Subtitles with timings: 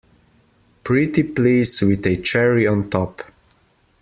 [0.83, 3.21] Pretty please with a cherry on top!